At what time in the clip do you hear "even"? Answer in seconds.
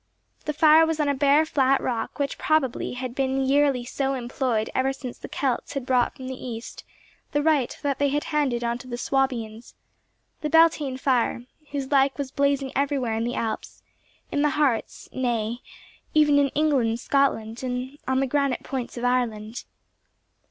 16.15-16.39